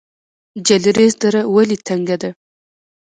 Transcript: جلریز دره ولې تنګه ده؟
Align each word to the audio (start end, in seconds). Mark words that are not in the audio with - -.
جلریز 0.67 1.13
دره 1.21 1.41
ولې 1.53 1.77
تنګه 1.87 2.15
ده؟ 2.21 2.29